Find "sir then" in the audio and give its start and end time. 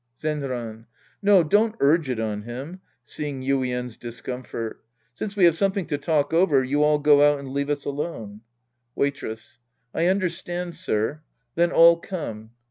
10.73-11.71